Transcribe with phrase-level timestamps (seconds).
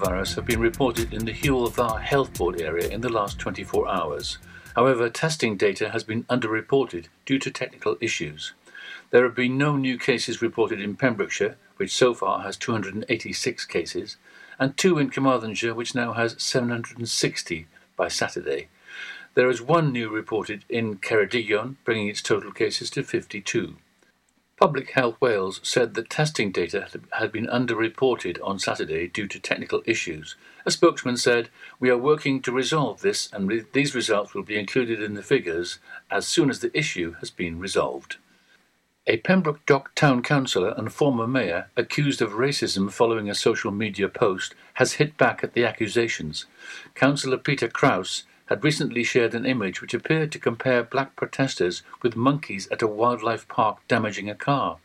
[0.00, 3.86] coronavirus have been reported in the Hywel Dda Health Board area in the last 24
[3.88, 4.38] hours.
[4.74, 8.54] However, testing data has been underreported due to technical issues.
[9.10, 14.16] There have been no new cases reported in Pembrokeshire, which so far has 286 cases,
[14.58, 18.68] and two in Carmarthenshire, which now has 760 by Saturday.
[19.34, 23.76] There is one new reported in Ceredigion, bringing its total cases to 52.
[24.60, 29.82] Public Health Wales said that testing data had been underreported on Saturday due to technical
[29.86, 30.36] issues.
[30.66, 31.48] A spokesman said,
[31.78, 35.22] We are working to resolve this, and re- these results will be included in the
[35.22, 35.78] figures
[36.10, 38.18] as soon as the issue has been resolved.
[39.06, 44.10] A Pembroke Dock town councillor and former mayor, accused of racism following a social media
[44.10, 46.44] post, has hit back at the accusations.
[46.94, 52.16] Councillor Peter Kraus had recently shared an image which appeared to compare black protesters with
[52.16, 54.78] monkeys at a wildlife park damaging a car.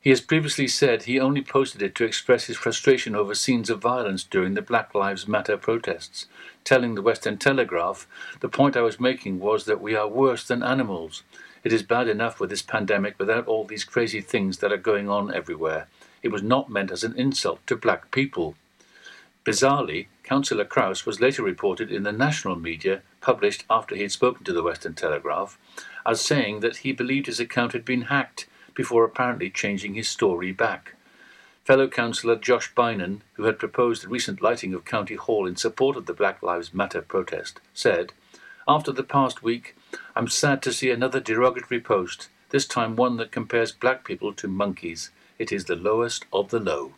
[0.00, 3.80] He has previously said he only posted it to express his frustration over scenes of
[3.80, 6.26] violence during the Black Lives Matter protests,
[6.64, 8.08] telling the Western Telegraph,
[8.40, 11.22] The point I was making was that we are worse than animals.
[11.62, 15.08] It is bad enough with this pandemic without all these crazy things that are going
[15.08, 15.86] on everywhere.
[16.22, 18.56] It was not meant as an insult to black people.
[19.48, 24.44] Bizarrely, Councillor Kraus was later reported in the national media, published after he had spoken
[24.44, 25.56] to the Western Telegraph,
[26.04, 30.52] as saying that he believed his account had been hacked before apparently changing his story
[30.52, 30.96] back.
[31.64, 35.96] Fellow councillor Josh Beynon, who had proposed the recent lighting of County Hall in support
[35.96, 38.12] of the Black Lives Matter protest, said,
[38.68, 39.74] After the past week,
[40.14, 44.46] I'm sad to see another derogatory post, this time one that compares black people to
[44.46, 45.08] monkeys.
[45.38, 46.92] It is the lowest of the low.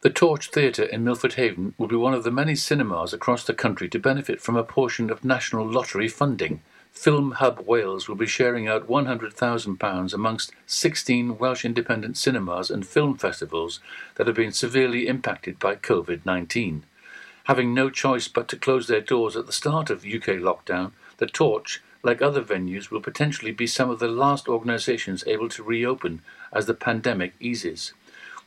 [0.00, 3.52] The Torch Theatre in Milford Haven will be one of the many cinemas across the
[3.52, 6.62] country to benefit from a portion of national lottery funding.
[6.92, 13.18] Film Hub Wales will be sharing out £100,000 amongst 16 Welsh independent cinemas and film
[13.18, 13.80] festivals
[14.14, 16.84] that have been severely impacted by COVID 19.
[17.46, 21.26] Having no choice but to close their doors at the start of UK lockdown, the
[21.26, 26.22] Torch, like other venues, will potentially be some of the last organisations able to reopen
[26.52, 27.94] as the pandemic eases.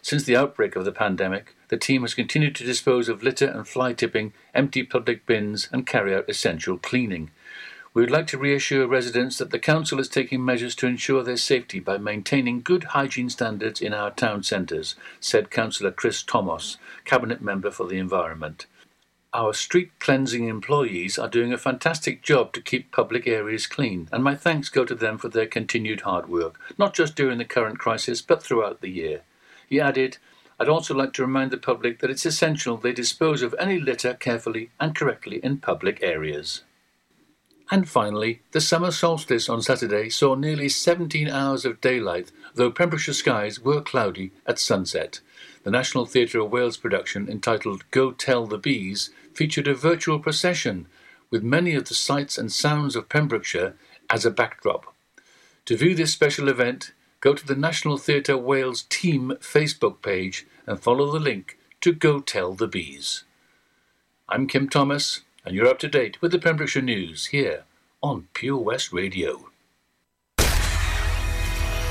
[0.00, 3.68] Since the outbreak of the pandemic, the team has continued to dispose of litter and
[3.68, 7.30] fly tipping, empty public bins, and carry out essential cleaning.
[7.94, 11.36] We would like to reassure residents that the Council is taking measures to ensure their
[11.36, 17.42] safety by maintaining good hygiene standards in our town centres, said Councillor Chris Thomas, Cabinet
[17.42, 18.64] Member for the Environment.
[19.34, 24.24] Our street cleansing employees are doing a fantastic job to keep public areas clean, and
[24.24, 27.78] my thanks go to them for their continued hard work, not just during the current
[27.78, 29.20] crisis, but throughout the year.
[29.68, 30.16] He added,
[30.58, 34.14] I'd also like to remind the public that it's essential they dispose of any litter
[34.14, 36.62] carefully and correctly in public areas.
[37.72, 43.14] And finally, the summer solstice on Saturday saw nearly 17 hours of daylight, though Pembrokeshire
[43.14, 45.20] skies were cloudy at sunset.
[45.62, 50.86] The National Theatre of Wales production, entitled Go Tell the Bees, featured a virtual procession
[51.30, 53.74] with many of the sights and sounds of Pembrokeshire
[54.10, 54.94] as a backdrop.
[55.64, 60.78] To view this special event, go to the National Theatre Wales team Facebook page and
[60.78, 63.24] follow the link to Go Tell the Bees.
[64.28, 67.64] I'm Kim Thomas and you're up to date with the Pembrokeshire News here
[68.02, 69.48] on Pure West Radio.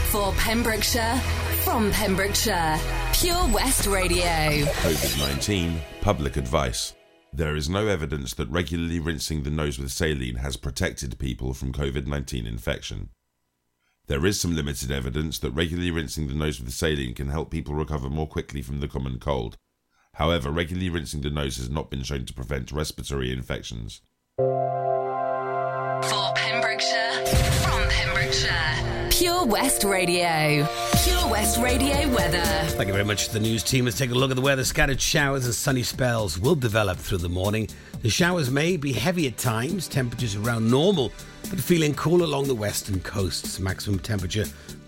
[0.10, 1.18] For Pembrokeshire,
[1.64, 2.80] from Pembrokeshire,
[3.14, 4.26] Pure West Radio.
[4.26, 6.94] COVID 19 Public Advice.
[7.34, 11.72] There is no evidence that regularly rinsing the nose with saline has protected people from
[11.72, 13.10] COVID 19 infection.
[14.08, 17.74] There is some limited evidence that regularly rinsing the nose with saline can help people
[17.74, 19.58] recover more quickly from the common cold.
[20.22, 24.02] However, regularly rinsing the nose has not been shown to prevent respiratory infections.
[29.42, 30.68] Pure West Radio.
[31.04, 32.44] Pure West Radio weather.
[32.76, 33.86] Thank you very much to the news team.
[33.86, 34.64] Let's take a look at the weather.
[34.64, 37.68] Scattered showers and sunny spells will develop through the morning.
[38.04, 41.12] The showers may be heavy at times, temperatures around normal,
[41.50, 43.60] but feeling cool along the western coasts.
[43.60, 44.46] Maximum temperature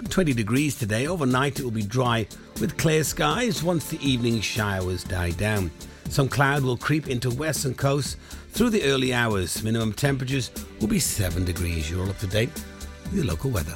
[0.09, 1.07] 20 degrees today.
[1.07, 2.27] Overnight it will be dry
[2.61, 5.71] with clear skies once the evening showers die down.
[6.09, 8.17] Some cloud will creep into western coasts
[8.49, 9.63] through the early hours.
[9.63, 11.89] Minimum temperatures will be 7 degrees.
[11.89, 12.53] You're all up to date
[13.05, 13.75] with your local weather.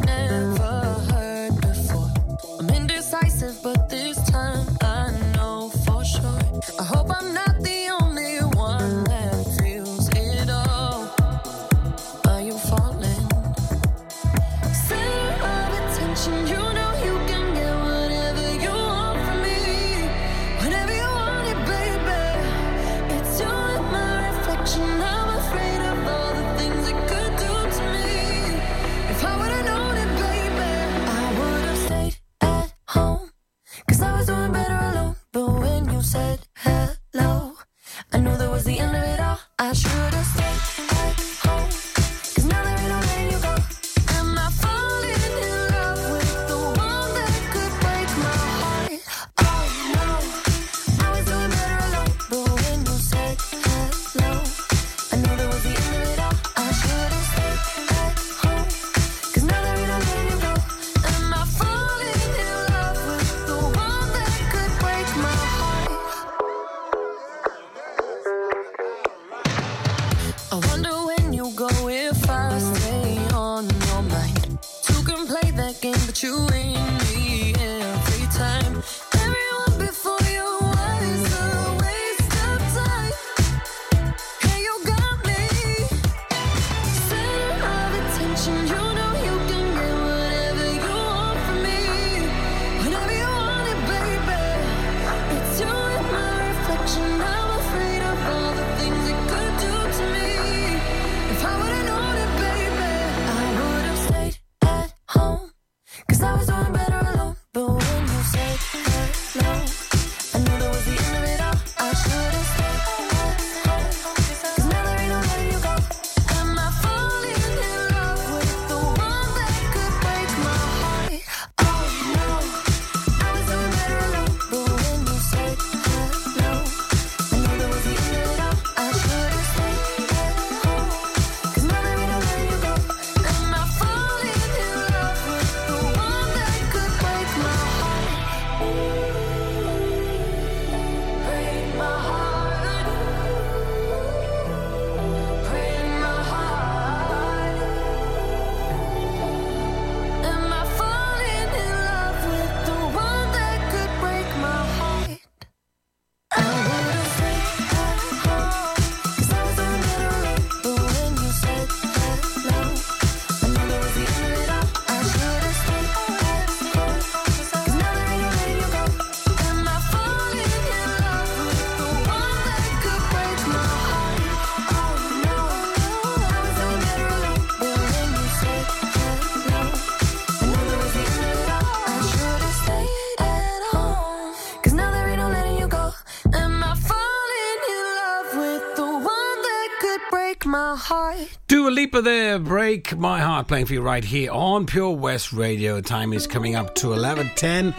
[192.81, 195.81] break my heart, playing for you right here on Pure West Radio.
[195.81, 197.75] Time is coming up to eleven ten.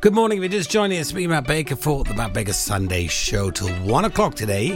[0.00, 0.38] Good morning.
[0.38, 3.68] If you're just joining us, me, Matt Baker, for the Matt Baker Sunday show till
[3.84, 4.70] one o'clock today.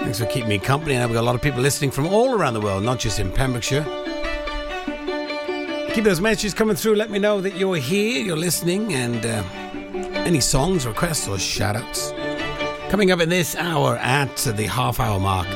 [0.00, 0.96] Thanks for keeping me company.
[0.96, 2.98] I know we've got a lot of people listening from all around the world, not
[2.98, 3.84] just in Pembrokeshire.
[5.92, 6.94] Keep those messages coming through.
[6.94, 9.42] Let me know that you're here, you're listening, and uh,
[10.24, 12.12] any songs, requests, or shout outs.
[12.88, 15.48] Coming up in this hour at the half hour mark.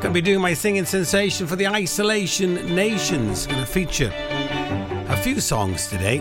[0.00, 3.48] Going to be doing my singing sensation for the Isolation Nations.
[3.48, 6.20] To feature a few songs today.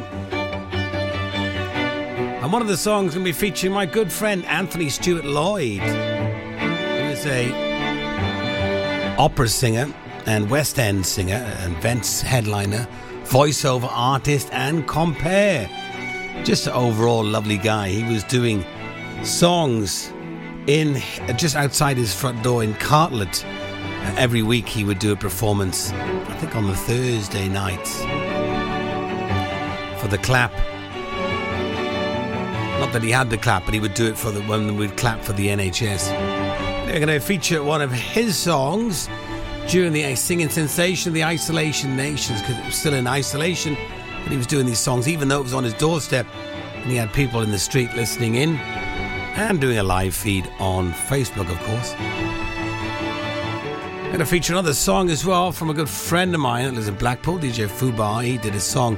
[2.42, 5.82] And one of the songs going to be featuring my good friend Anthony Stewart Lloyd,
[5.82, 7.54] who is a
[9.20, 9.94] opera singer
[10.26, 12.88] and West End singer, and events headliner,
[13.26, 15.70] voiceover artist, and compare.
[16.44, 17.90] Just an overall lovely guy.
[17.90, 18.66] He was doing
[19.24, 20.12] songs
[20.66, 21.00] in
[21.36, 23.46] just outside his front door in Cartlett.
[24.08, 28.00] Uh, every week he would do a performance, I think on the Thursday nights,
[30.02, 30.54] for the clap.
[32.80, 34.96] Not that he had the clap, but he would do it for the when we'd
[34.96, 36.08] clap for the NHS.
[36.86, 39.10] They're going to feature one of his songs
[39.68, 43.76] during the singing sensation of the Isolation Nations because it was still in isolation.
[44.24, 46.28] But he was doing these songs, even though it was on his doorstep,
[46.76, 50.94] and he had people in the street listening in and doing a live feed on
[50.94, 52.57] Facebook, of course.
[54.18, 56.88] Going to feature another song as well from a good friend of mine that lives
[56.88, 58.24] in Blackpool, DJ Fubar.
[58.24, 58.98] He did a song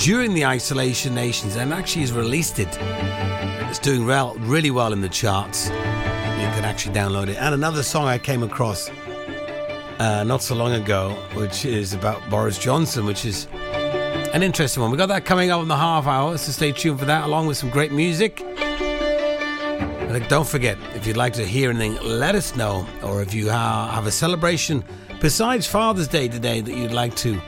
[0.00, 2.76] during the Isolation Nations and actually has released it.
[3.70, 5.68] It's doing well, really well in the charts.
[5.68, 7.36] You can actually download it.
[7.36, 8.90] And another song I came across
[10.00, 13.46] uh, not so long ago, which is about Boris Johnson, which is
[14.34, 14.90] an interesting one.
[14.90, 17.46] We got that coming up in the half hour, so stay tuned for that, along
[17.46, 18.44] with some great music.
[20.20, 22.86] Don't forget, if you'd like to hear anything, let us know.
[23.02, 24.84] Or if you have a celebration
[25.20, 27.40] besides Father's Day today that you'd like to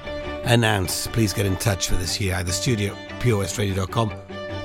[0.45, 4.13] announce, please get in touch with us here at the studio, purewestradio.com,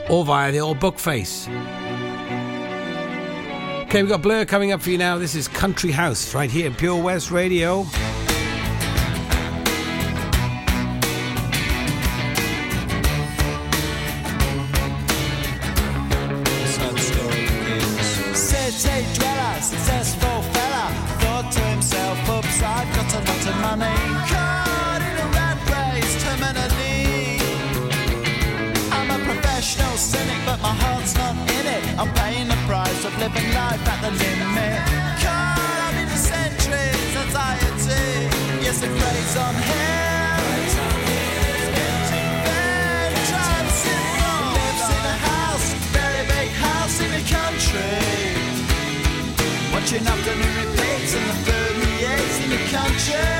[0.09, 1.47] or via the old book face.
[3.87, 5.17] Okay, we've got Blur coming up for you now.
[5.17, 7.85] This is Country House right here, Pure West Radio.
[33.19, 34.79] Living life at the limit.
[35.19, 38.31] Caught up in the centuries, anxiety.
[38.63, 40.39] Yes, it preys on him.
[43.29, 44.39] Tries simple.
[44.55, 47.99] Lives in a house, very big house in the country.
[49.73, 53.35] Watching afternoon repeats and the food he eats in the country.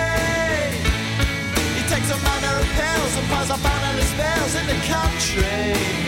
[1.78, 5.99] He takes all manner of pills and piles up analyst bills in the country.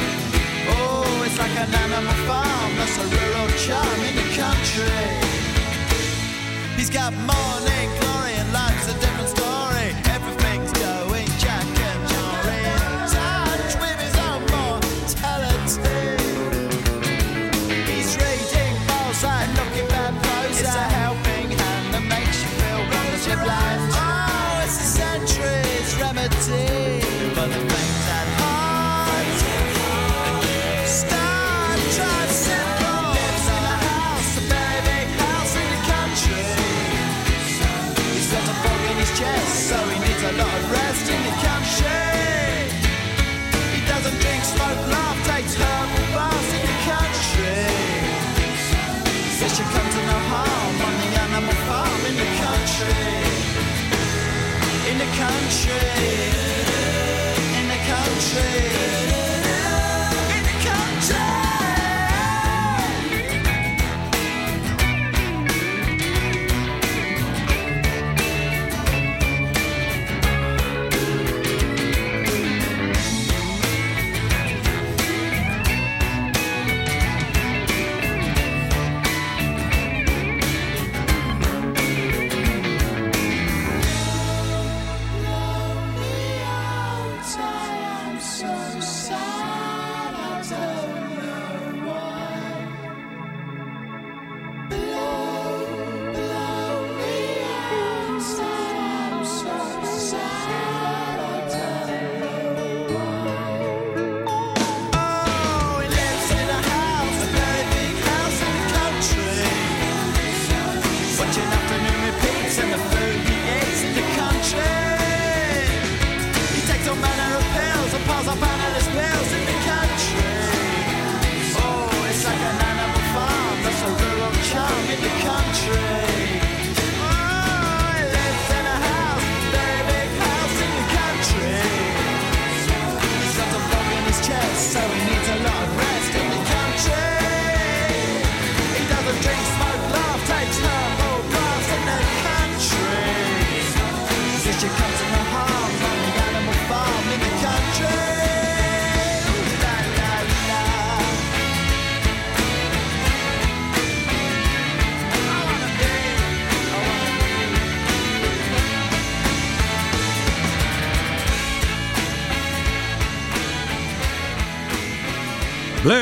[1.32, 5.08] It's like an animal farm, that's a rural charm in the country.
[6.76, 9.11] He's got morning glory and life's a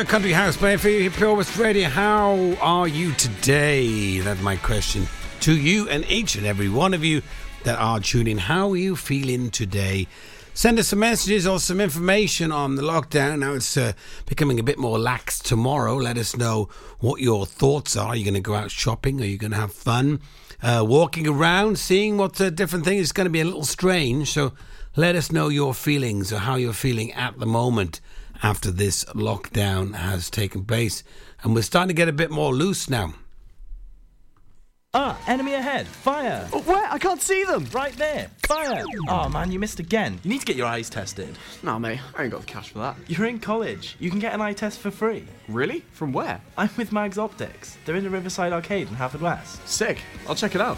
[0.06, 1.90] Country House playing for you, Pure West Radio.
[1.90, 4.20] How are you today?
[4.20, 5.08] That's my question
[5.42, 7.22] to you and each and every one of you
[7.64, 8.38] that are tuning.
[8.38, 10.08] How are you feeling today?
[10.54, 13.40] Send us some messages or some information on the lockdown.
[13.40, 13.92] Now it's uh,
[14.26, 15.96] becoming a bit more lax tomorrow.
[15.96, 18.10] Let us know what your thoughts are.
[18.10, 19.20] Are you going to go out shopping?
[19.22, 20.22] Are you going to have fun?
[20.62, 24.32] Uh, walking around, seeing what the different things is going to be a little strange.
[24.32, 24.54] So
[24.96, 28.00] let us know your feelings or how you're feeling at the moment
[28.42, 31.04] after this lockdown has taken place.
[31.44, 33.14] And we're starting to get a bit more loose now.
[34.92, 35.86] Ah, enemy ahead.
[35.86, 36.50] Fire.
[36.52, 36.92] Oh, where?
[36.92, 37.68] I can't see them.
[37.72, 38.32] Right there.
[38.48, 38.84] Fire.
[39.08, 40.20] Oh man, you missed again.
[40.24, 41.38] You need to get your eyes tested.
[41.62, 42.98] Nah, mate, I ain't got the cash for that.
[43.08, 43.96] You're in college.
[44.00, 45.26] You can get an eye test for free.
[45.48, 45.82] Really?
[45.92, 46.42] From where?
[46.58, 47.78] I'm with Mags Optics.
[47.86, 49.68] They're in the Riverside Arcade in Haverfordwest.
[49.68, 50.02] Sick.
[50.28, 50.78] I'll check it out.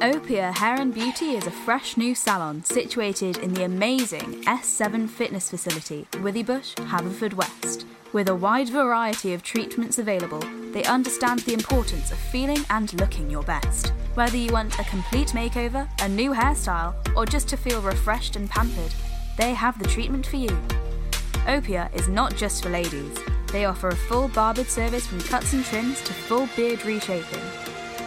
[0.00, 5.50] Opia Hair and Beauty is a fresh new salon situated in the amazing S7 fitness
[5.50, 7.84] facility, Withybush, Haverfordwest.
[8.12, 10.38] With a wide variety of treatments available,
[10.72, 13.88] they understand the importance of feeling and looking your best.
[14.14, 18.48] Whether you want a complete makeover, a new hairstyle, or just to feel refreshed and
[18.48, 18.94] pampered,
[19.36, 20.56] they have the treatment for you.
[21.48, 23.18] Opia is not just for ladies.
[23.50, 27.42] They offer a full barbered service from cuts and trims to full beard reshaping.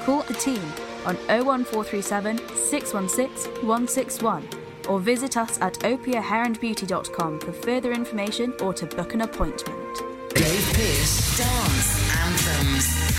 [0.05, 0.62] Call the team
[1.05, 4.48] on 01437 616 161
[4.89, 9.98] or visit us at opiahairandbeauty.com for further information or to book an appointment.
[10.34, 13.12] Dave Pearce Dance Anthems.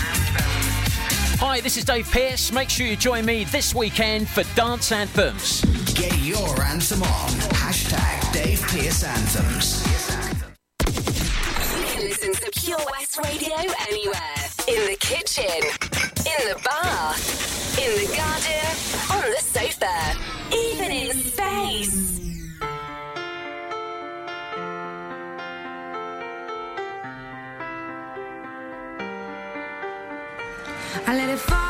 [1.39, 2.51] Hi, this is Dave Pearce.
[2.51, 5.61] Make sure you join me this weekend for Dance Anthems.
[5.93, 7.29] Get your anthem on.
[7.51, 9.83] Hashtag Dave Pearce Anthems.
[11.77, 13.55] You can listen to Pure West Radio
[13.89, 14.43] anywhere.
[14.67, 15.61] In the kitchen,
[16.25, 17.13] in the bar,
[17.77, 18.69] in the garden,
[19.11, 20.15] on the sofa,
[20.53, 22.19] even in space.
[31.05, 31.62] I let it fall.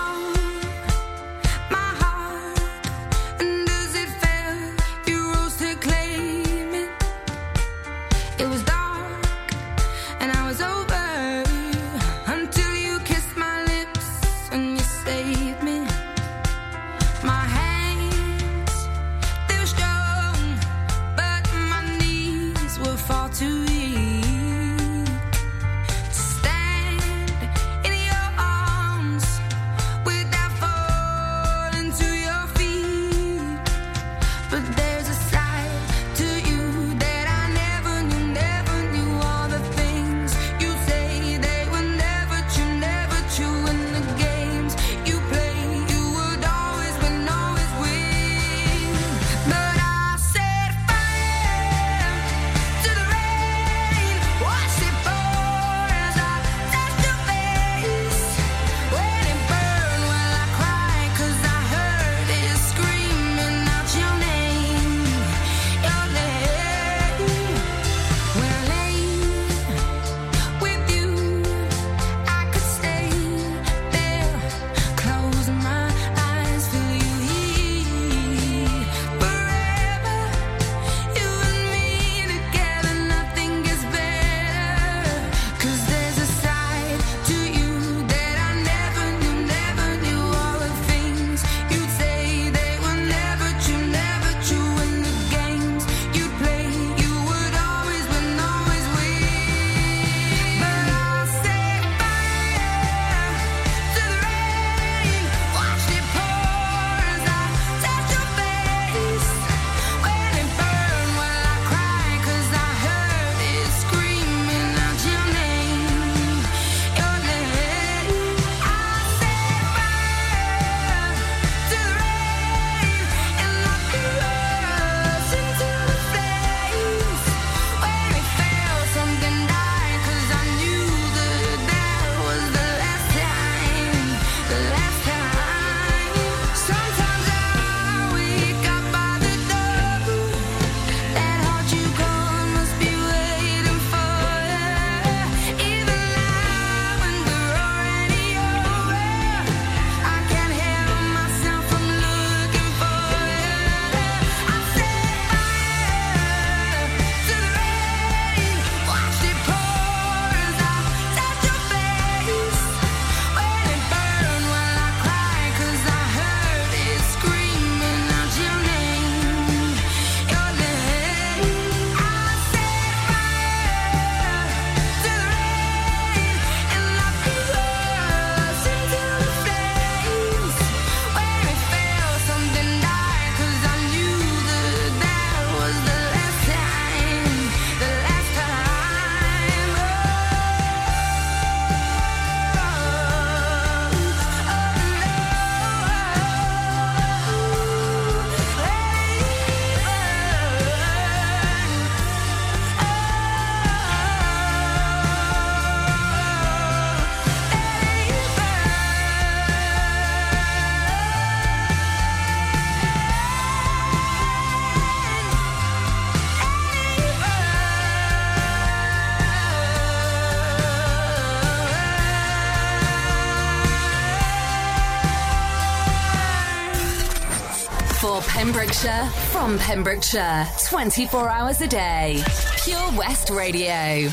[228.73, 232.23] Pembrokeshire, from Pembrokeshire, 24 hours a day.
[232.63, 234.09] Pure West Radio.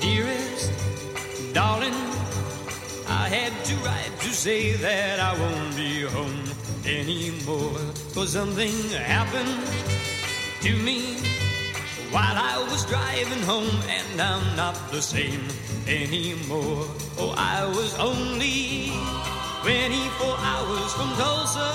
[0.00, 0.72] Dearest,
[1.54, 1.94] darling,
[3.06, 6.44] I had to write to say that I won't be home
[6.84, 7.78] anymore.
[8.14, 9.60] Cause something happened
[10.62, 11.18] to me
[12.12, 15.42] while I was driving home, and I'm not the same
[15.88, 16.86] anymore.
[17.18, 18.92] Oh, I was only
[19.62, 21.70] 24 hours from Tulsa.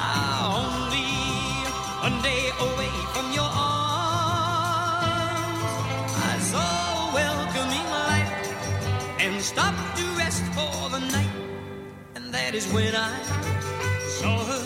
[0.00, 1.10] Ah, Only
[2.06, 5.72] one day away from your arms.
[6.32, 6.70] I saw
[7.04, 8.30] a welcoming light
[9.20, 11.34] and stopped to rest for the night.
[12.16, 13.14] And that is when I
[14.20, 14.57] saw her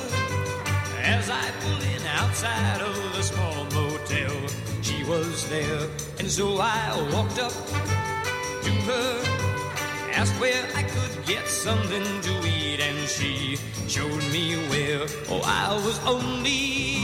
[1.13, 4.35] as I pulled in outside of the small motel.
[4.81, 5.83] She was there,
[6.19, 6.81] and so I
[7.13, 7.53] walked up
[8.67, 9.09] to her,
[10.13, 13.57] asked where I could get something to eat, and she
[13.89, 15.05] showed me where.
[15.29, 16.97] Oh, I was only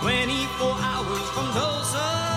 [0.00, 2.33] 24 hours from Tulsa.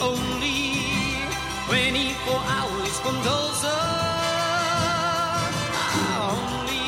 [0.00, 0.74] Only
[1.66, 3.76] 24 hours from Tulsa.
[5.74, 6.86] Ah, only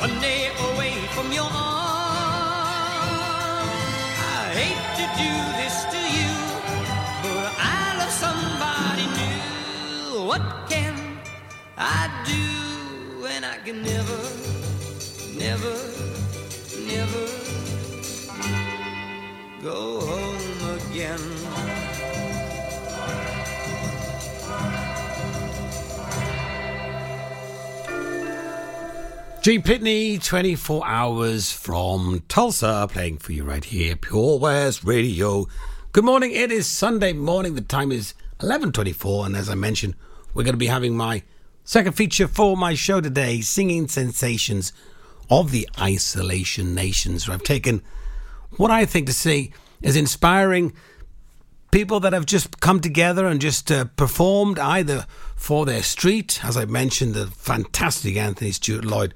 [0.00, 1.60] one day away from your arms.
[4.18, 5.53] I hate to do
[29.44, 35.46] Gene Pitney, 24 hours from Tulsa, playing for you right here, Pure West Radio.
[35.92, 36.32] Good morning.
[36.32, 37.54] It is Sunday morning.
[37.54, 39.96] The time is 11:24, and as I mentioned,
[40.32, 41.24] we're going to be having my
[41.62, 44.72] second feature for my show today, singing sensations
[45.28, 47.28] of the isolation nations.
[47.28, 47.82] Where I've taken
[48.56, 49.52] what I think to see
[49.82, 50.72] is inspiring
[51.70, 55.04] people that have just come together and just uh, performed either
[55.36, 59.12] for their street, as I mentioned, the fantastic Anthony Stewart Lloyd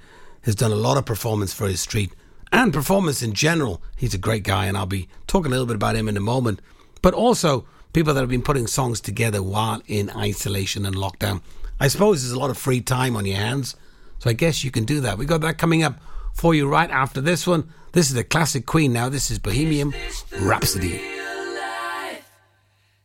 [0.48, 2.10] has done a lot of performance for his street
[2.50, 3.82] and performance in general.
[3.98, 6.20] He's a great guy, and I'll be talking a little bit about him in a
[6.20, 6.62] moment.
[7.02, 11.42] But also people that have been putting songs together while in isolation and lockdown.
[11.78, 13.76] I suppose there's a lot of free time on your hands,
[14.20, 15.18] so I guess you can do that.
[15.18, 16.00] We've got that coming up
[16.32, 17.70] for you right after this one.
[17.92, 19.10] This is the classic Queen now.
[19.10, 19.92] This is Bohemian
[20.40, 20.98] Rhapsody.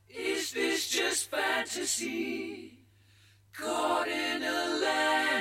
[0.08, 2.80] Is this just fantasy?
[3.52, 4.23] Caught in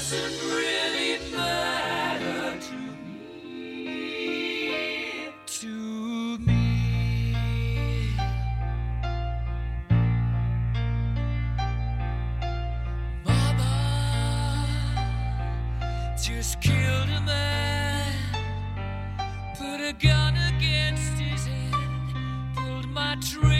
[0.00, 3.98] Doesn't really matter to me.
[5.46, 6.64] To me.
[13.26, 13.76] Mama
[16.16, 18.14] just killed a man,
[19.58, 21.74] put a gun against his head,
[22.56, 23.59] pulled my trigger,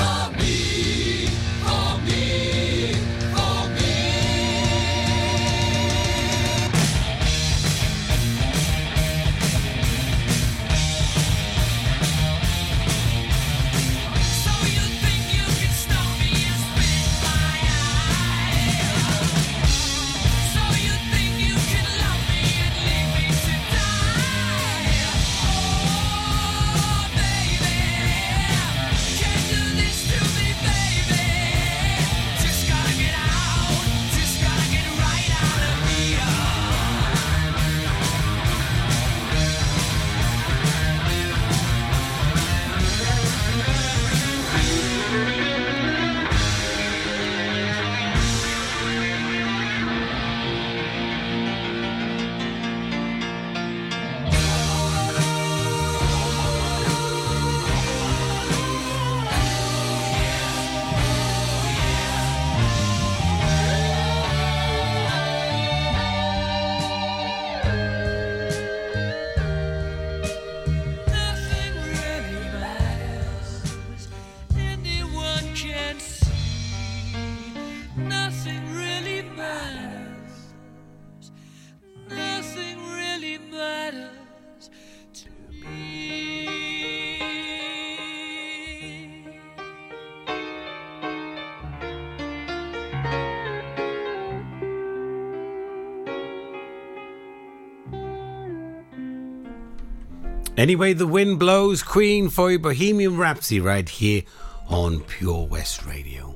[100.61, 104.21] Anyway, the wind blows Queen for Bohemian Rhapsody right here
[104.67, 106.35] on Pure West Radio.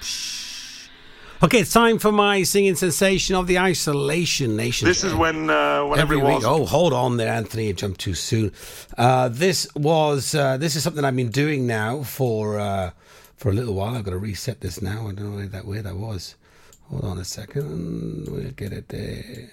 [0.00, 0.88] Psh.
[1.40, 4.88] Okay, it's time for my singing sensation of the Isolation Nation.
[4.88, 6.42] This is when, uh, whenever Every week.
[6.44, 7.68] Oh, hold on there, Anthony.
[7.68, 8.52] You jumped too soon.
[8.98, 12.90] Uh, this was uh, this is something I've been doing now for uh,
[13.36, 13.94] for a little while.
[13.94, 15.02] I've got to reset this now.
[15.02, 16.34] I don't know where that where that was.
[16.88, 18.26] Hold on a second.
[18.28, 19.50] We'll get it there.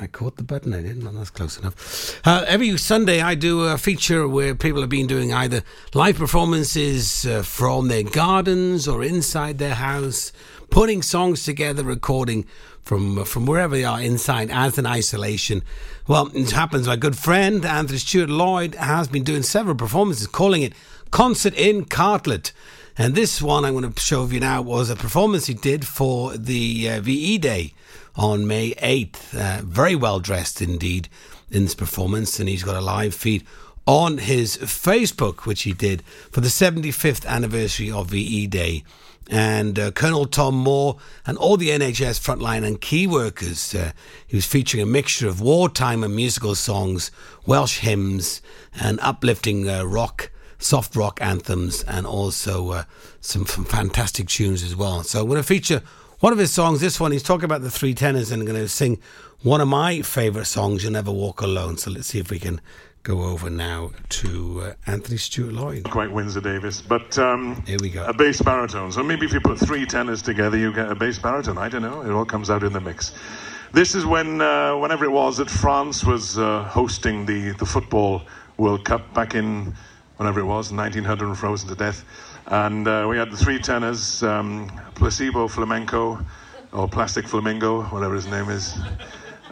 [0.00, 0.72] I caught the button.
[0.72, 1.12] I didn't.
[1.12, 2.20] That's close enough.
[2.24, 7.26] Uh, every Sunday, I do a feature where people have been doing either live performances
[7.26, 10.32] uh, from their gardens or inside their house,
[10.70, 12.46] putting songs together, recording
[12.80, 15.62] from from wherever they are inside as an isolation.
[16.06, 16.86] Well, it happens.
[16.86, 20.74] My good friend Anthony Stewart Lloyd has been doing several performances, calling it
[21.10, 22.52] Concert in Cartlett.
[22.96, 26.36] And this one I'm going to show you now was a performance he did for
[26.36, 27.74] the uh, VE Day
[28.18, 29.34] on May 8th.
[29.34, 31.08] Uh, very well dressed indeed
[31.50, 33.44] in this performance, and he's got a live feed
[33.86, 38.84] on his Facebook, which he did for the 75th anniversary of VE Day.
[39.30, 43.74] And uh, Colonel Tom Moore and all the NHS frontline and key workers.
[43.74, 43.92] Uh,
[44.26, 47.10] he was featuring a mixture of wartime and musical songs,
[47.46, 48.42] Welsh hymns,
[48.78, 52.84] and uplifting uh, rock soft rock anthems and also uh,
[53.20, 55.02] some, some fantastic tunes as well.
[55.04, 55.82] So I'm going to feature
[56.20, 56.80] one of his songs.
[56.80, 59.00] This one, he's talking about the three tenors and going to sing
[59.42, 61.76] one of my favourite songs, You'll Never Walk Alone.
[61.76, 62.60] So let's see if we can
[63.04, 65.84] go over now to uh, Anthony Stewart Lloyd.
[65.84, 68.04] Quite Windsor Davies, but um, here we go.
[68.04, 68.92] A bass baritone.
[68.92, 71.56] So maybe if you put three tenors together, you get a bass baritone.
[71.56, 72.02] I don't know.
[72.02, 73.12] It all comes out in the mix.
[73.72, 78.22] This is when, uh, whenever it was that France was uh, hosting the, the football
[78.56, 79.74] World Cup back in
[80.16, 82.04] whenever it was, 1900 and frozen to death.
[82.50, 86.18] And uh, we had the three tenors, um, Placebo Flamenco,
[86.72, 88.74] or Plastic Flamingo, whatever his name is,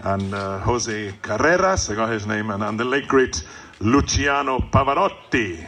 [0.02, 3.44] and uh, Jose Carreras, I got his name, and, and the late great
[3.80, 5.62] Luciano Pavarotti.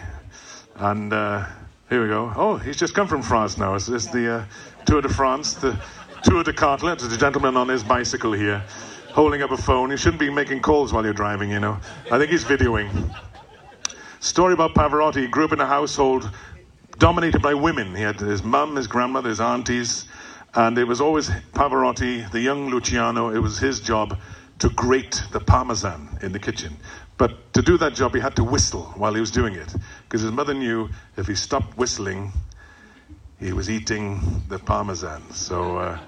[0.76, 1.44] And uh,
[1.90, 2.32] here we go.
[2.34, 3.74] Oh, he's just come from France now.
[3.74, 4.44] It's, it's the uh,
[4.86, 5.78] Tour de France, the
[6.22, 7.00] Tour de Cartlett.
[7.00, 8.64] There's a gentleman on his bicycle here,
[9.12, 9.90] holding up a phone.
[9.90, 11.78] You shouldn't be making calls while you're driving, you know.
[12.10, 13.14] I think he's videoing.
[14.20, 15.22] Story about Pavarotti.
[15.22, 16.30] He grew up in a household
[16.98, 17.94] dominated by women.
[17.94, 20.06] He had his mum, his grandmother, his aunties,
[20.54, 24.18] And it was always Pavarotti, the young Luciano, it was his job
[24.60, 26.76] to grate the parmesan in the kitchen.
[27.16, 29.72] But to do that job, he had to whistle while he was doing it,
[30.04, 32.32] because his mother knew if he stopped whistling,
[33.38, 35.22] he was eating the parmesan.
[35.32, 35.98] So uh,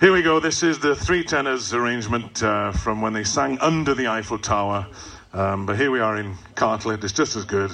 [0.00, 0.40] here we go.
[0.40, 4.86] This is the three tenors arrangement uh, from when they sang under the Eiffel Tower.
[5.32, 7.04] Um, but here we are in Cartlett.
[7.04, 7.70] It's just as good.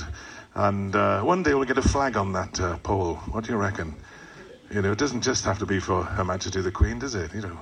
[0.57, 3.16] And uh, one day we'll get a flag on that uh, pole.
[3.31, 3.95] What do you reckon?
[4.71, 7.35] You know, it doesn't just have to be for Her Majesty the Queen, does it?
[7.35, 7.59] You know,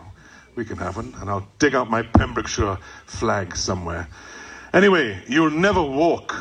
[0.55, 1.13] we can have one.
[1.21, 4.07] And I'll dig out my Pembrokeshire flag somewhere.
[4.73, 6.37] Anyway, you'll never walk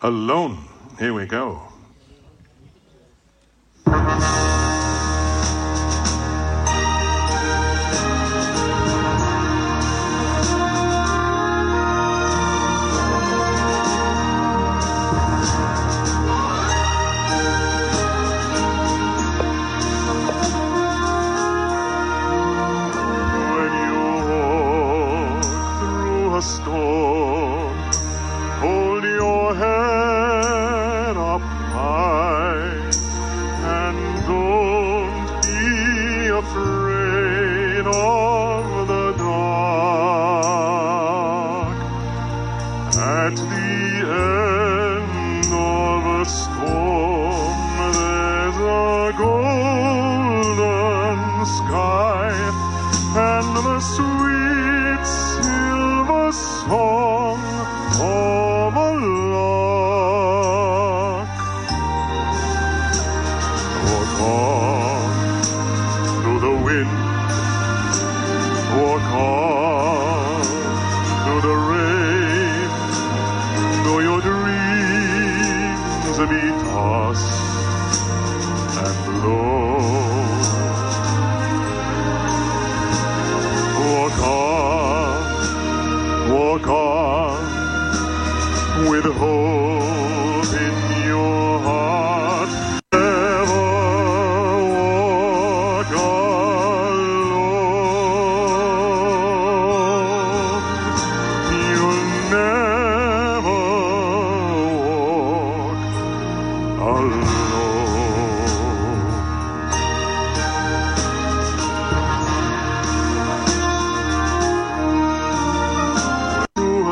[0.00, 0.58] alone.
[1.00, 1.67] Here we go.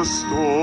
[0.06, 0.55] Through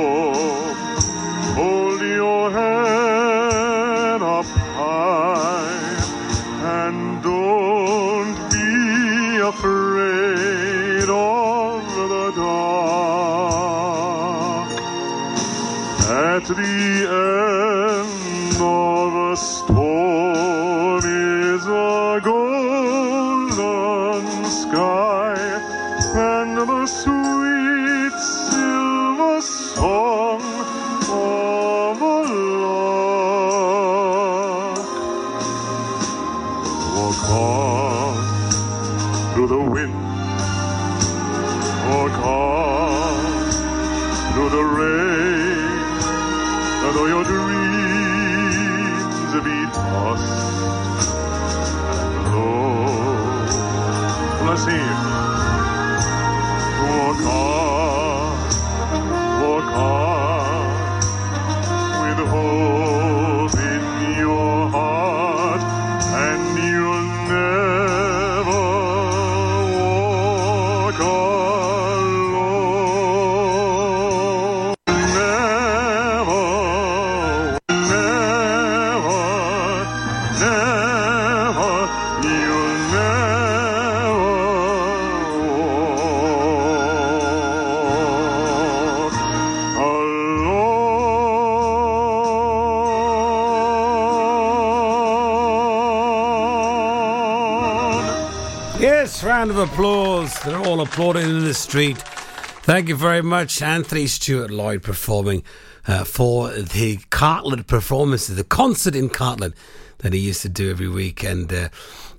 [99.54, 100.39] of applause.
[100.41, 101.97] They're all applauding in the street.
[101.97, 105.43] Thank you very much, Anthony Stewart Lloyd, performing
[105.86, 109.54] uh, for the Cartlett performances, the concert in Cartlett
[109.99, 111.24] that he used to do every week.
[111.24, 111.70] And uh,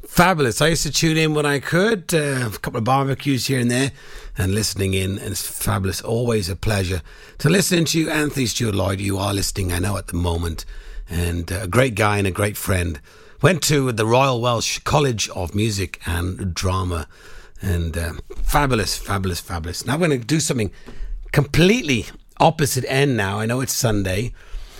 [0.06, 0.60] fabulous.
[0.60, 3.70] I used to tune in when I could, uh, a couple of barbecues here and
[3.70, 3.90] there,
[4.38, 5.18] and listening in.
[5.18, 6.00] And it's fabulous.
[6.00, 7.02] Always a pleasure
[7.38, 9.00] to listen to you, Anthony Stewart Lloyd.
[9.00, 10.64] You are listening, I know, at the moment.
[11.10, 13.00] And uh, a great guy and a great friend.
[13.44, 17.06] Went to the Royal Welsh College of Music and Drama.
[17.60, 19.84] And uh, fabulous, fabulous, fabulous.
[19.84, 20.70] Now we're going to do something
[21.30, 22.06] completely
[22.40, 23.40] opposite end now.
[23.40, 24.32] I know it's Sunday.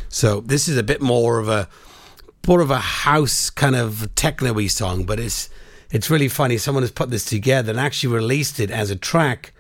[0.09, 1.69] So this is a bit more of a
[2.49, 5.51] more of a house kind of techno-y song, but it's
[5.91, 6.57] It's really funny.
[6.57, 9.53] Someone has put this together and actually released it as a track.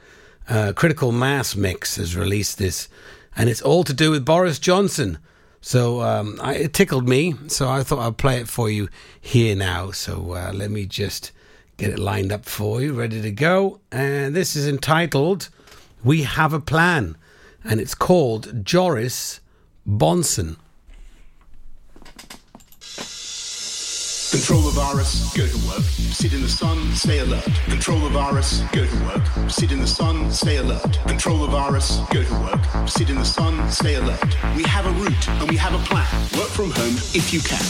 [0.48, 2.88] Uh, Critical Mass Mix has released this,
[3.36, 5.18] and it's all to do with Boris Johnson.
[5.66, 9.56] So um, I, it tickled me, so I thought I'd play it for you here
[9.56, 9.92] now.
[9.92, 11.32] So uh, let me just
[11.78, 13.80] get it lined up for you, ready to go.
[13.90, 15.48] And this is entitled
[16.04, 17.16] We Have a Plan,
[17.64, 19.40] and it's called Joris
[19.88, 20.58] Bonson.
[24.34, 25.84] Control the virus, go to work.
[25.84, 27.48] Sit in the sun, stay alert.
[27.66, 29.22] Control the virus, go to work.
[29.48, 30.98] Sit in the sun, stay alert.
[31.06, 32.88] Control the virus, go to work.
[32.88, 34.36] Sit in the sun, stay alert.
[34.56, 36.04] We have a route and we have a plan.
[36.36, 37.62] Work from home if you can.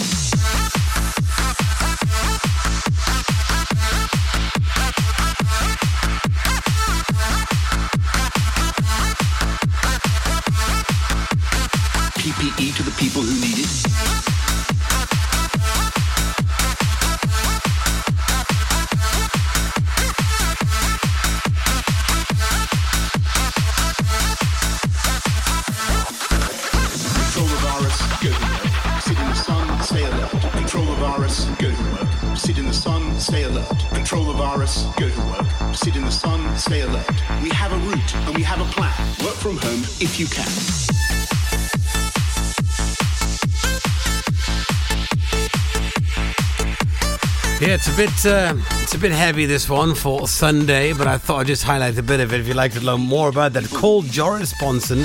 [12.16, 14.43] PPE to the people who need it.
[33.24, 33.66] Stay alert.
[33.90, 35.74] Control the virus, go to work.
[35.74, 37.08] Sit in the sun, stay alert.
[37.42, 38.94] We have a route and we have a plan.
[39.24, 40.44] Work from home if you can.
[47.60, 51.16] Yeah, it's a bit uh, it's a bit heavy this one for Sunday, but I
[51.16, 52.40] thought I'd just highlight a bit of it.
[52.40, 55.02] If you'd like to learn more about that, call Joris Bonson.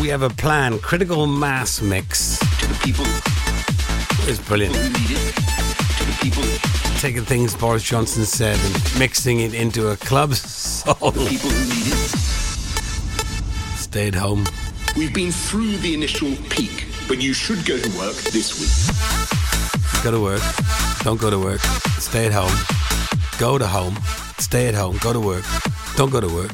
[0.00, 2.38] We have a plan, critical mass mix.
[2.38, 3.04] To the people
[4.26, 5.43] It's brilliant.
[7.04, 10.94] Taking things Boris Johnson said and mixing it into a club song.
[11.12, 12.08] people who need it.
[13.76, 14.46] Stay at home.
[14.96, 20.02] We've been through the initial peak, but you should go to work this week.
[20.02, 20.40] Go to work.
[21.02, 21.60] Don't go to work.
[22.00, 22.56] Stay at home.
[23.38, 23.98] Go to home.
[24.38, 24.96] Stay at home.
[25.02, 25.44] Go to work.
[25.96, 26.52] Don't go to work.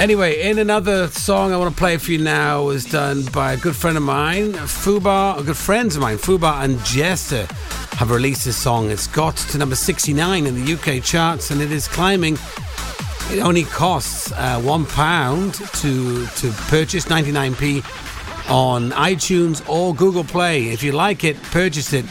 [0.00, 3.56] Anyway, in another song I want to play for you now was done by a
[3.58, 7.46] good friend of mine, Fubar, good friends of mine, Fubar and Jester
[7.98, 8.90] have released this song.
[8.90, 12.38] It's got to number 69 in the UK charts and it is climbing.
[13.30, 17.84] It only costs uh, one pound to to purchase 99p
[18.50, 20.70] on iTunes or Google Play.
[20.70, 22.06] If you like it, purchase it.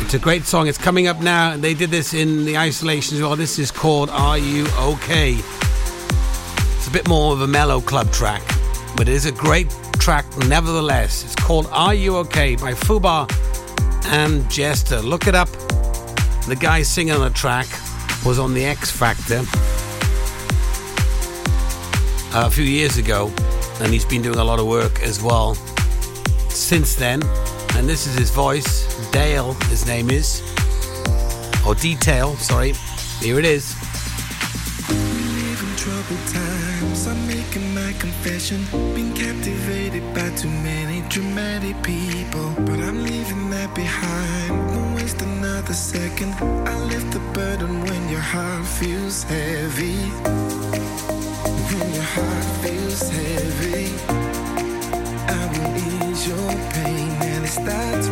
[0.00, 0.66] It's a great song.
[0.66, 1.56] It's coming up now.
[1.56, 3.34] They did this in the isolation as well.
[3.34, 5.40] This is called Are You Okay?
[6.94, 8.40] Bit more of a mellow club track,
[8.96, 9.68] but it is a great
[9.98, 11.24] track nevertheless.
[11.24, 13.28] It's called Are You Okay by Fubar
[14.12, 15.00] and Jester.
[15.00, 15.48] Look it up.
[16.46, 17.66] The guy singing on the track
[18.24, 19.40] was on the X Factor
[22.32, 23.32] uh, a few years ago,
[23.80, 25.56] and he's been doing a lot of work as well
[26.48, 27.24] since then.
[27.74, 30.42] And this is his voice, Dale, his name is,
[31.66, 32.74] or Detail, sorry.
[33.18, 33.74] Here it is.
[37.06, 38.64] I'm making my confession.
[38.94, 44.50] Been captivated by too many dramatic people, but I'm leaving that behind.
[44.74, 46.32] Won't waste another second.
[46.66, 49.98] I lift the burden when your heart feels heavy.
[51.68, 53.92] When your heart feels heavy,
[55.28, 58.03] I will ease your pain, and it starts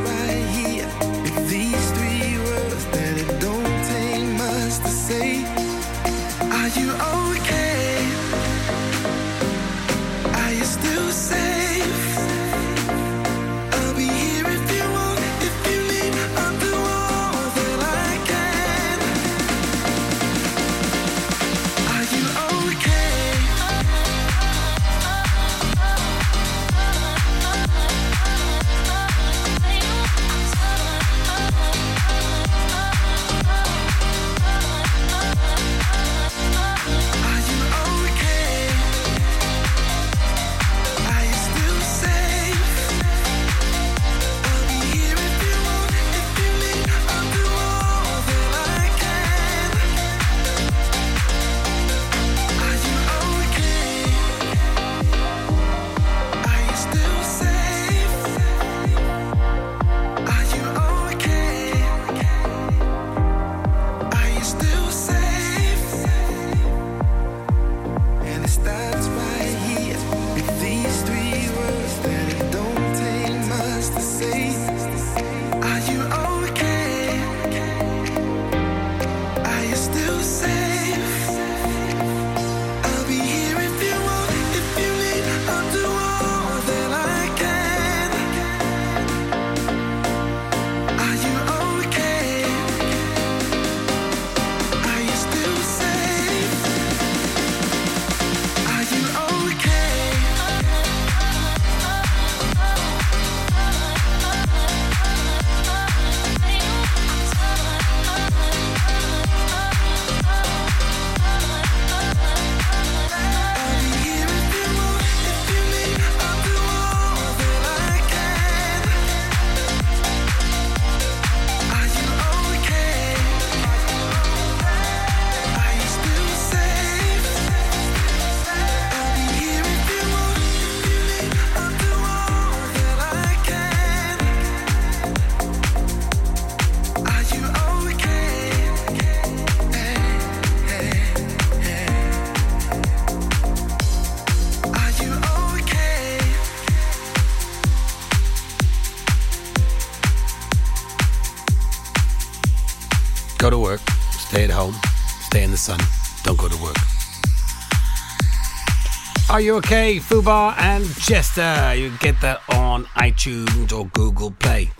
[159.43, 159.99] You Okay?
[159.99, 161.75] Fubar and Jester.
[161.75, 164.72] You get that on iTunes or Google Play.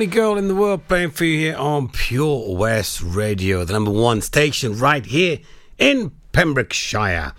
[0.00, 3.90] only girl in the world playing for you here on Pure West Radio, the number
[3.90, 5.40] one station right here
[5.76, 7.34] in Pembrokeshire.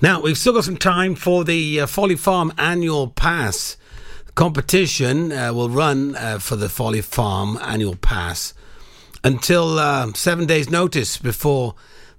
[0.00, 3.76] Now, we've still got some time for the uh, Folly Farm Annual Pass.
[4.34, 8.54] Competition uh, will run uh, for the Folly Farm Annual Pass
[9.22, 11.74] until uh, seven days' notice before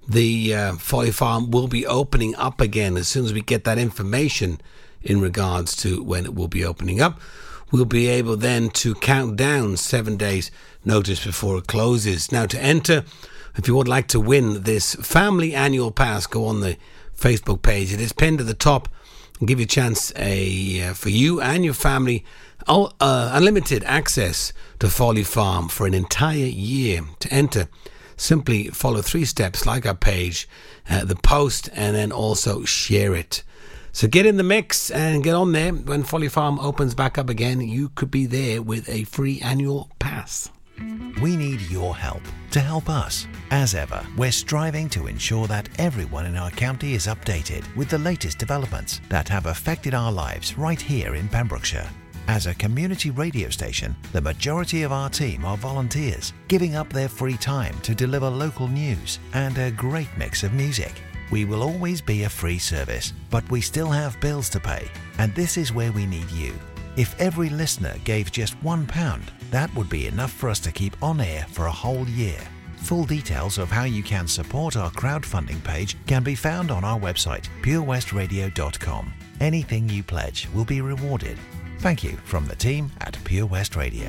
[0.08, 3.78] the uh, Folly Farm will be opening up again as soon as we get that
[3.78, 4.60] information
[5.02, 7.18] in regards to when it will be opening up
[7.74, 10.48] we'll be able then to count down seven days'
[10.84, 12.30] notice before it closes.
[12.30, 13.04] Now, to enter,
[13.56, 16.76] if you would like to win this family annual pass, go on the
[17.18, 17.92] Facebook page.
[17.92, 18.88] It is pinned to the top
[19.40, 22.24] and give you a chance a, uh, for you and your family
[22.68, 27.00] all, uh, unlimited access to Folly Farm for an entire year.
[27.18, 27.66] To enter,
[28.16, 30.48] simply follow three steps like our page,
[30.88, 33.42] uh, the post, and then also share it.
[33.94, 35.70] So get in the mix and get on there.
[35.70, 39.88] When Folly Farm opens back up again, you could be there with a free annual
[40.00, 40.50] pass.
[41.22, 43.28] We need your help to help us.
[43.52, 47.98] As ever, we're striving to ensure that everyone in our county is updated with the
[47.98, 51.88] latest developments that have affected our lives right here in Pembrokeshire.
[52.26, 57.08] As a community radio station, the majority of our team are volunteers, giving up their
[57.08, 61.00] free time to deliver local news and a great mix of music.
[61.34, 64.86] We will always be a free service, but we still have bills to pay,
[65.18, 66.54] and this is where we need you.
[66.96, 69.20] If every listener gave just £1,
[69.50, 72.38] that would be enough for us to keep on air for a whole year.
[72.76, 77.00] Full details of how you can support our crowdfunding page can be found on our
[77.00, 79.12] website, purewestradio.com.
[79.40, 81.36] Anything you pledge will be rewarded.
[81.80, 84.08] Thank you from the team at Pure West Radio.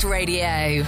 [0.00, 0.82] Pure Radio.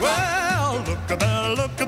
[0.00, 1.87] Well, look at that, look at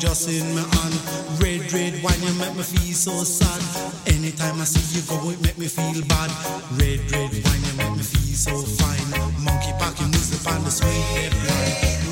[0.00, 0.96] just in my hand.
[1.44, 3.60] Red, red wine, you make me feel so sad.
[4.08, 6.32] Anytime I see you go, it make me feel bad.
[6.80, 9.04] Red, red wine, you make me feel so fine.
[9.44, 11.32] Monkey packing lose the pan the sweet head.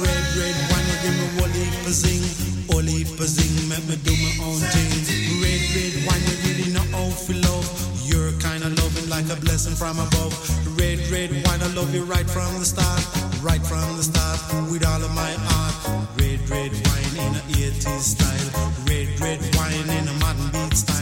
[0.05, 2.25] Red, red wine, you give me wally pazing,
[2.69, 3.57] wally pazing.
[3.73, 4.93] Make me do my own thing.
[5.41, 7.67] Red, red wine, you really know how to love.
[8.05, 10.37] You're kind of loving like a blessing from above.
[10.77, 14.87] Red, red wine, I love you right from the start right from the start with
[14.87, 18.73] all of my heart, Red, red wine in a 80s style.
[18.87, 20.98] Red, red wine in a modern beat style.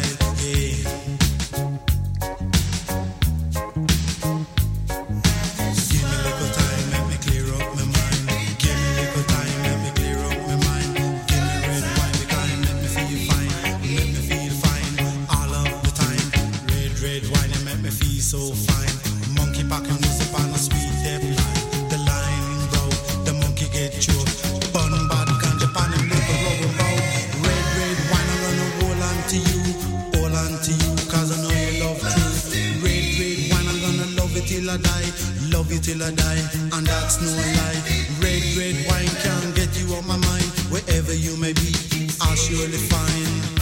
[35.77, 37.81] me till I die, and that's no lie.
[38.20, 40.45] Red, red wine can get you off my mind.
[40.70, 41.74] Wherever you may be,
[42.20, 43.56] I'll surely find.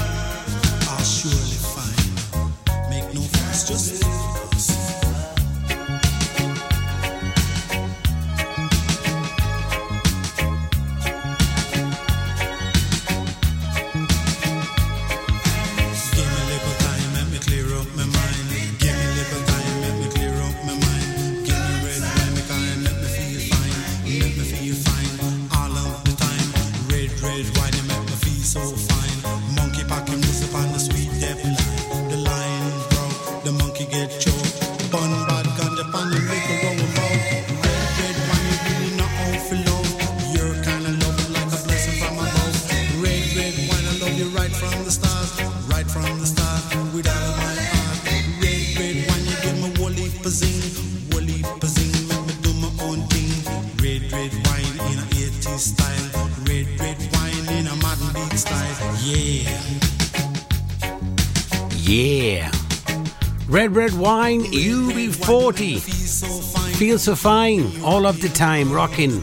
[64.25, 66.77] Red Wine, UB40.
[66.77, 69.20] Feel so fine, all of the time, rocking.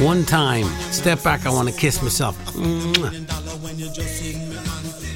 [0.00, 2.34] One time, step back, I want to kiss myself.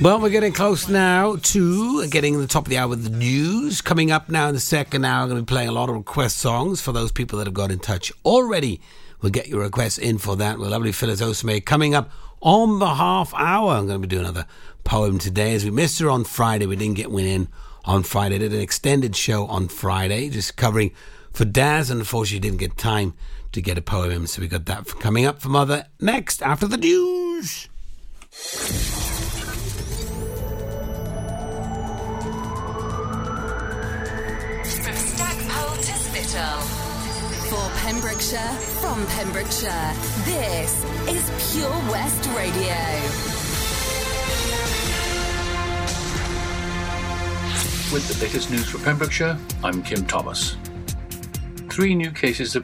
[0.03, 3.81] Well, we're getting close now to getting the top of the hour with the news.
[3.81, 5.95] Coming up now in the second hour, I'm going to be playing a lot of
[5.95, 8.79] request songs for those people that have got in touch already.
[9.23, 11.65] We'll get your requests in for that with lovely Phyllis Osmay.
[11.65, 12.11] Coming up
[12.43, 14.45] on the half hour, I'm going to be doing another
[14.85, 15.55] poem today.
[15.55, 17.49] As we missed her on Friday, we didn't get one in
[17.89, 18.39] on Friday.
[18.39, 20.93] Did an extended show on Friday, just covering
[21.33, 23.15] for Daz, and unfortunately didn't get time
[23.53, 24.27] to get a poem in.
[24.27, 27.69] So we got that coming up for Mother next after the news.
[34.71, 35.99] From Stackpole to.
[37.49, 39.95] For Pembrokeshire, from Pembrokeshire,
[40.27, 43.38] this is Pure West Radio.
[47.91, 50.57] With the latest news for Pembrokeshire, I'm Kim Thomas.
[51.71, 52.57] Three new cases of